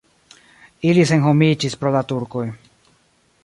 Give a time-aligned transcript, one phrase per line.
[0.93, 2.47] Ili senhomiĝis pro la turkoj.